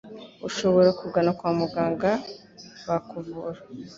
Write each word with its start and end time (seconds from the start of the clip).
ushobora 0.47 0.89
kugana 0.99 1.31
kwa 1.37 1.51
muganga 1.59 2.11
bakuvura, 2.87 3.59